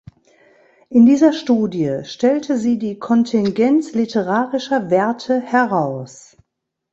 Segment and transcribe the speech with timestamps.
[0.89, 6.37] In dieser Studie stellte sie die Kontingenz literarischer "Werte" heraus.